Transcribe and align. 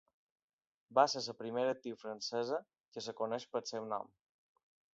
Va 0.99 1.03
ser 1.13 1.21
la 1.25 1.35
primera 1.41 1.75
actriu 1.75 1.99
francesa 2.05 2.59
que 2.71 3.05
es 3.07 3.13
coneix 3.23 3.47
pel 3.55 3.69
seu 3.77 3.89
nom. 3.95 4.13